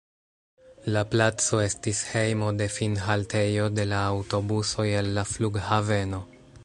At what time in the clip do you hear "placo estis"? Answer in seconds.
1.09-1.99